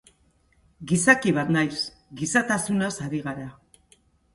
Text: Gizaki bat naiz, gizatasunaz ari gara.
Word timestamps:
Gizaki 0.93 1.35
bat 1.39 1.53
naiz, 1.57 1.85
gizatasunaz 2.25 2.93
ari 3.09 3.25
gara. 3.33 3.51